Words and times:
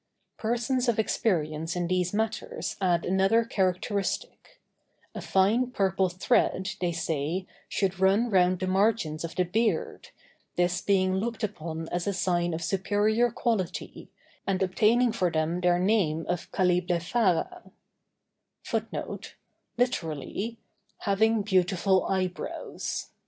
Persons 0.39 0.89
of 0.89 0.97
experience 0.97 1.75
in 1.75 1.85
these 1.85 2.11
matters 2.11 2.75
add 2.81 3.05
another 3.05 3.45
characteristic; 3.45 4.59
a 5.13 5.21
fine 5.21 5.69
purple 5.69 6.09
thread, 6.09 6.69
they 6.81 6.91
say, 6.91 7.45
should 7.69 7.99
run 7.99 8.27
round 8.31 8.57
the 8.59 8.65
margins 8.65 9.23
of 9.23 9.35
the 9.35 9.43
beard, 9.43 10.09
this 10.55 10.81
being 10.81 11.17
looked 11.17 11.43
upon 11.43 11.87
as 11.89 12.07
a 12.07 12.13
sign 12.13 12.51
of 12.55 12.63
superior 12.63 13.29
quality, 13.29 14.09
and 14.47 14.63
obtaining 14.63 15.11
for 15.11 15.29
them 15.29 15.61
their 15.61 15.77
name 15.77 16.25
of 16.27 16.51
"calliblephara." 16.51 17.69